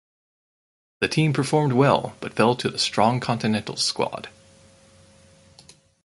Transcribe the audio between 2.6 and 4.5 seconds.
the strong Continentals squad.